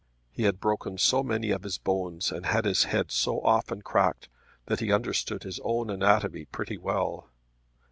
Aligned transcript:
He 0.31 0.45
had 0.45 0.59
broken 0.59 0.97
so 0.97 1.21
many 1.21 1.51
of 1.51 1.61
his 1.61 1.77
bones 1.77 2.31
and 2.31 2.47
had 2.47 2.65
his 2.65 2.85
head 2.85 3.11
so 3.11 3.39
often 3.41 3.83
cracked 3.83 4.29
that 4.65 4.79
he 4.79 4.91
understood 4.91 5.43
his 5.43 5.59
own 5.63 5.91
anatomy 5.91 6.45
pretty 6.45 6.79
well. 6.79 7.29